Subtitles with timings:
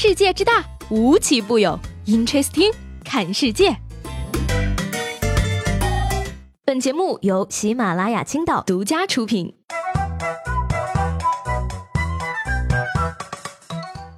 [0.00, 1.76] 世界之大，无奇不有。
[2.06, 2.72] Interesting，
[3.04, 3.76] 看世界。
[6.64, 9.56] 本节目由喜马拉雅青岛独家出品。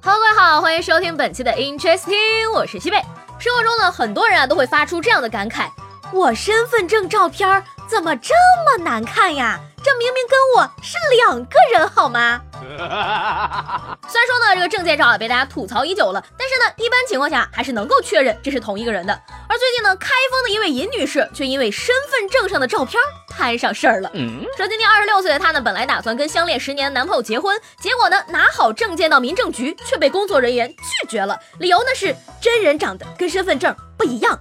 [0.03, 3.01] Hello，各位好，欢迎收听本期的 Interesting，我是西贝。
[3.39, 5.67] 生活中呢，很多人啊都会发出这样的感慨：
[6.13, 8.35] 我身份证照片怎么这
[8.67, 9.59] 么难看呀？
[9.91, 12.39] 这明明跟我是两个人，好吗？
[14.07, 19.13] 虽然说呢，这个证件照被大家吐槽已久了，但是呢，一般情况下还是能够确认这是同一个人的。
[19.49, 24.09] 而最近呢，开封的一位尹女士却因为身份证上的照片摊上事儿了。
[24.55, 34.39] 说今年二十六岁的她呢，本来打算跟相恋十年的男朋友结婚，结果呢，拿好证件到民政局，却被工作人员拒绝了，理由呢是真人长得跟身份证不一样。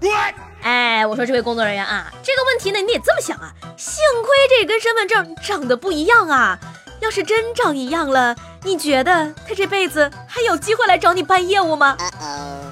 [0.63, 6.59] 哎，我说这位工作人员啊，这个问题呢，你得这么想啊，幸亏这跟身份证长得不一样啊。
[7.01, 11.97] 要是真长一样了，你觉得他这辈子还有机会来找你办业务吗？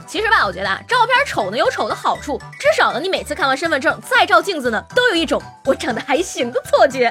[0.06, 7.10] 其实吧，我觉得啊，照片丑呢有丑的好处，至少呢，你每次看完身份证再照镜子呢，都有一种我长得还行的错觉。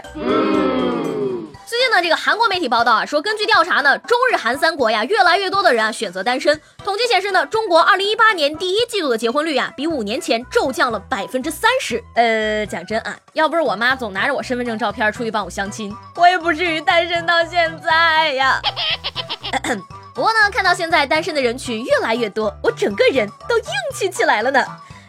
[1.67, 6.57] 最近呢，这个韩国媒体报道啊，说根据调查呢，中日韩三国呀，越来越多的人啊选择单身。
[6.77, 12.01] 统计显示呢，中国二零一八年第一季度的结婚率啊，比五年前骤降了百分之三十。
[12.15, 18.61] 呃，讲真啊，要不是我妈总拿着我身份证照片出去帮我相亲，我也不至于单身到现在呀。
[20.15, 24.65] 不过呢，看到现在单身的人群越来越多，我整个人都硬气起来了呢。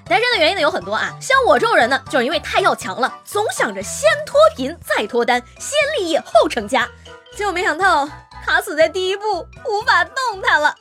[0.09, 6.89] 单身的原因呢有很多啊，像我这种人呢，就是因为太要强了，总想着先脱贫再脱单，先立业后成家，
[7.37, 8.09] 结果没想到
[8.45, 10.75] 卡死在第一步，无法动弹了。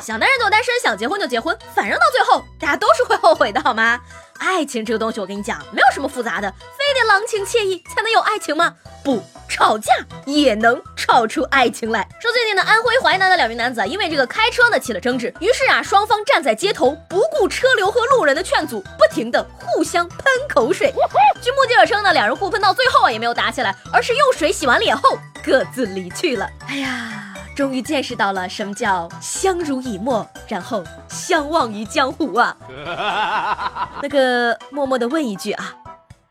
[0.00, 3.98] 想单身就单身，想结婚就结婚，反正到最后大家都是会后悔的，好吗？
[4.38, 8.74] 爱情这个东西，我跟你讲，没有什么复杂的，非得郎情妾意才能有爱情吗？
[9.04, 9.22] 不。
[9.48, 9.92] 吵架
[10.24, 12.08] 也能吵出爱情来。
[12.18, 20.18] 说最近呢，安徽淮南的两名男子啊，因为这个开车呢起了争执，于是啊，双方站在街头，不顾车流和路人的劝阻，不停的互相喷
[20.48, 20.90] 口水。
[21.42, 26.48] 据目击者称呢，两人互喷到最后啊，也没有打起来，而是用水洗完脸后各自离去了。
[26.66, 32.56] 哎呀，终于见识到了什么叫相濡以沫，然后相忘于江湖啊。
[34.00, 35.74] 那个默默的问一句啊，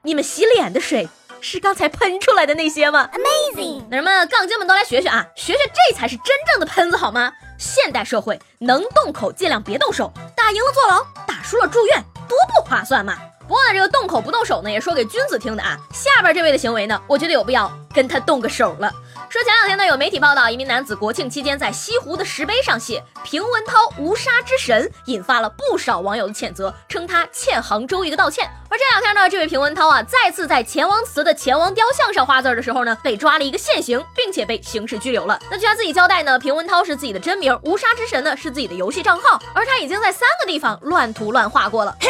[0.02, 1.08] 你们洗脸的水？
[1.42, 3.84] 是刚才喷出来的那些吗？Amazing！
[3.90, 7.34] 那什么杠精们都来学学啊，学学这才是真正的喷子好吗？
[7.58, 13.18] 现代社会能动口尽量别动手，打赢了坐牢，打输了住院，多不划算嘛！
[13.52, 15.78] 不过呢，这个动口不动手呢，也说给君子听的啊。
[15.92, 18.90] 下边这位的行为呢，我觉得有必要跟他动个手了。
[19.28, 28.50] 说前两天呢，有媒体报道，一名男子国庆期间在西湖的石碑上写“平文涛无杀之神”，引发了不少网友的谴责，称他欠杭州一个道歉。
[28.70, 35.38] 而这两天呢，这位平文涛啊，再次在钱王祠的钱王雕像上画字的时候呢，被抓了一个现行，并且被刑事拘留了。
[35.52, 41.98] 那据他自己交代呢，平文涛是自己的真名，无杀之神呢是自己的游戏账号，而他已经在三个地方乱涂乱画过了。
[42.00, 42.10] 嘿。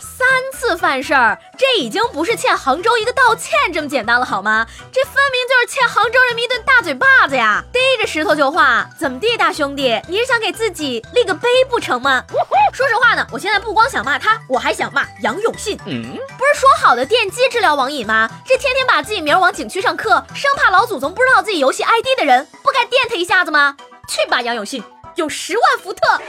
[0.00, 4.66] 三次犯事儿，这已经不是欠杭州一个道歉这么简单了，好吗？
[4.92, 7.62] 这分明就是欠杭州人民一顿大嘴巴子呀！
[7.72, 10.00] 逮着石头就画，怎么地，大兄弟？
[10.08, 12.24] 你是想给自己立个碑不成吗？
[12.72, 15.78] 说实话呢，我现在不光想骂他，我还想骂杨永信。
[15.86, 18.28] 嗯，不是说好的电击治疗网瘾吗？
[18.46, 23.76] 这天天把自己名往景区上刻，生怕老祖宗不知道自己游戏 ID 的人，不该电他一下子吗？
[24.08, 24.82] 去吧，杨永信，
[25.14, 26.20] 有十万伏特。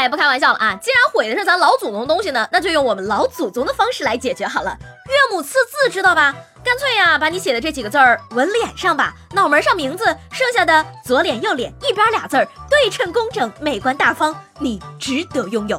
[0.00, 0.74] 哎，不开玩笑了啊！
[0.80, 4.74] 既然毁的是咱老祖宗东西呢，那就用我们老祖宗的方式来解决好了。
[4.80, 6.34] 岳母刺字知道吧？
[6.64, 15.78] 干脆呀，把你写的这几个字儿纹脸上吧，脑门上名字，剩下的左脸右脸一边俩字儿，对称工整，美观大方，你值得拥有。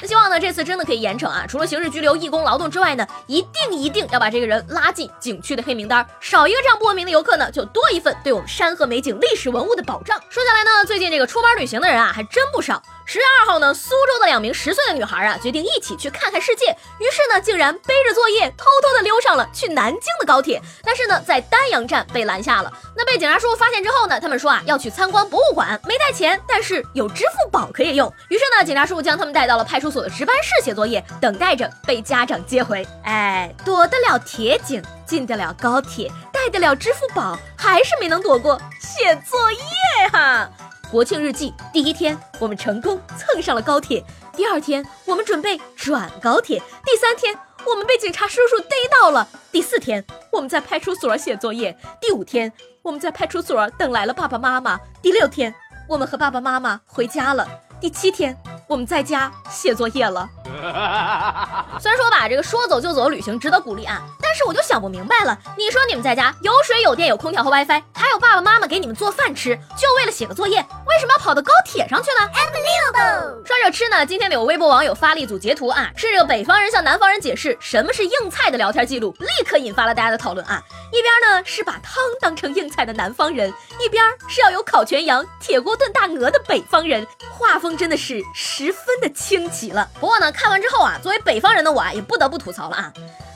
[0.00, 1.44] 那希望呢，这次真的可以严惩啊！
[1.48, 10.20] 除了刑事拘留、义工劳动之外呢，一定一定要把这个人拉进景区的黑名单，少一个这样不文明的游客呢，就多一份对我们山河美景、历史文物的保障。
[10.28, 12.80] 说下来呢，最近这个出门旅行的人啊，还真不少。
[13.04, 16.66] 十月二号呢，苏州的两名十岁的女孩啊，决定一起去看看世界。
[16.98, 20.60] 于是呢，竟然背着作业，偷偷的溜上了去南京的高铁。
[20.84, 22.70] 但是呢，在丹阳站被拦下了。
[22.94, 28.12] 那被警察叔叔发现之后呢，他们说啊，要去参观博物馆，没带钱，但是有支付宝可以用。
[28.28, 32.86] 于是呢，警察叔叔将他们带到了派出所的值班室写作业，等待着被家长接回。
[33.04, 40.50] 哎，躲得了铁警，进得了高铁，带得了支付宝，还是没能躲过写作业哈。
[40.90, 44.02] 国庆日记第一天，我们成功蹭上了高铁；
[44.34, 50.02] 第二天，我们准备转高铁；第三天，我们被警察叔叔逮到了；第四天，
[50.32, 52.50] 我们在派出所写作业；第五天，
[52.80, 55.54] 我们在派出所等来了爸爸妈妈；第六天，
[55.86, 57.46] 我们和爸爸妈妈回家了。
[57.80, 58.34] 第七天，
[58.68, 60.28] 我们在家写作业了。
[61.80, 65.38] 虽然说吧，这个说走就走的旅行值得鼓励啊，但是我就想不明白了。
[65.56, 73.46] 你说你们在家有水有电有空调和 WiFi，还有爸爸妈妈给你们做饭吃，就为了写个作业，为什么要跑到高铁上去呢？Unbelievable！
[73.46, 80.62] 说着吃呢，今天有微博网友发了一组截图啊，是这个北方人向南方人解释什么是硬菜的聊天记录，立刻引发了大家的讨论啊。
[80.92, 83.50] 一边呢是把汤当成硬菜的南方人，
[83.80, 89.88] 一边是要有烤全羊、铁锅炖大鹅的北方人，画风真的是十分的清奇了。
[89.98, 92.92] 不过呢，看完之后啊，作为北方人的我啊，也不得不吐槽了啊，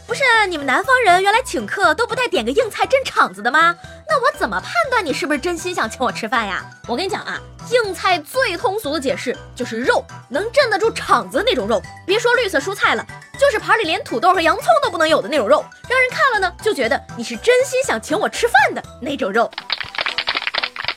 [0.07, 3.75] 不是你们南方人原来请客都不带点个硬菜镇场子的吗？
[4.09, 6.65] 那我怎么判断你是不是真心想请我吃饭呀？
[6.87, 7.41] 我跟你讲啊，
[7.71, 11.81] 硬菜最通俗的解释就是肉，能镇得住场子那种肉。
[12.07, 13.07] 别说绿色蔬菜了，
[13.39, 19.51] 就是盘里连土豆和洋葱都不能有的那种肉，让人看了呢就觉得你是真心想请我吃饭的那种肉。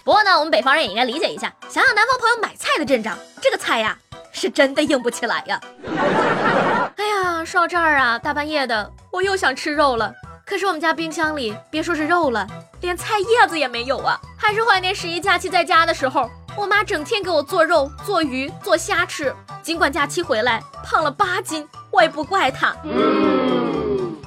[0.03, 3.97] 不过呢，我们北方人也应该理解一下，想想南方朋友买菜的阵仗，这个菜呀。
[4.35, 5.59] 是真的硬不起来呀！
[6.97, 10.13] 哎呀，说到这儿啊，大半夜的，我又想吃肉了。
[10.45, 12.45] 可是我们家冰箱里别说是肉了，
[12.81, 14.19] 连菜叶子也没有啊！
[14.37, 19.33] 还是怀念十一假期在家的时候，我妈整天给我做肉、做鱼、做虾吃。
[19.63, 22.75] 尽管假期回来胖了八斤，我也不怪她。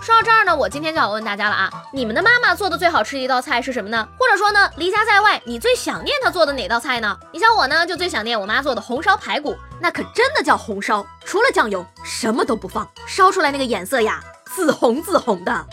[0.09, 4.09] 说到这儿呢，我今天就要问大家了啊，你们的妈妈做的最好吃的一道菜是什么呢？
[4.19, 7.15] 或者说呢，离家在外，你最想念她做的哪道菜呢？
[7.31, 14.19] 你像我呢，就最想念我妈做的红烧排骨，那可真的叫红烧，除了酱油什么都不放，烧出来那个颜色呀。
[14.51, 15.67] 紫红紫红的。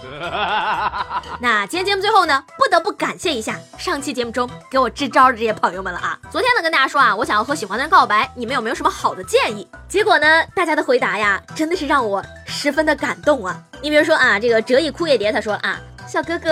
[1.39, 6.19] 那今天节目最后呢，不得不感谢一下上期节目中给我支招的这些朋友们了啊！
[6.29, 9.65] 昨天呢跟大家说啊，我想要和喜欢的人告白，你们有没有什么好的建议？
[9.87, 13.57] 结果呢，大家的回答呀，真的是让我十分的感动啊！
[13.85, 16.49] 你比如说啊，这个折翼枯叶蝶他说啊，小哥哥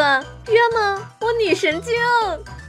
[0.50, 1.02] 约吗？
[1.20, 1.92] 我女神经。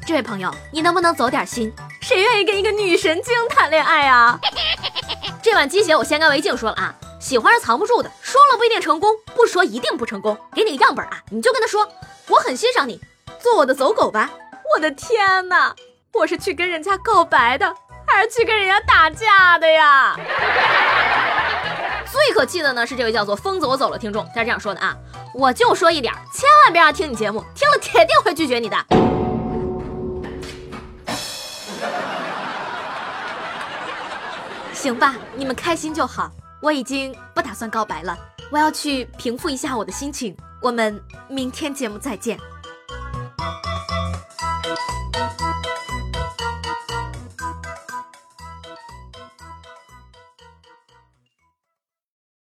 [0.07, 1.71] 这位朋友，你能不能走点心？
[2.01, 4.41] 谁愿意跟一个女神经谈恋爱啊？
[5.43, 6.95] 这碗鸡血我先干为敬说了啊。
[7.21, 10.35] 喜欢是藏不住的，说了不一定成功，不说一定不成功。
[10.55, 11.87] 给你个样本啊，你就跟他说，
[12.29, 12.99] 我很欣赏你，
[13.39, 14.31] 做我的走狗吧。
[14.75, 15.75] 我的天哪，
[16.15, 17.71] 我是去跟人家告白的，
[18.07, 20.19] 还是去跟人家打架的呀？
[22.15, 24.97] 最可气的呢是这位叫做疯子我走了听众，他是这样说的啊，
[25.35, 28.77] 我就说一点，千万别让听你节目，听了铁定会拒绝你的。
[34.73, 36.31] 行吧，你们开心就好。
[36.63, 38.17] 我已经不打算告白了，
[38.49, 40.37] 我要去平复一下我的心情。
[40.63, 42.39] 我们明天节目再见。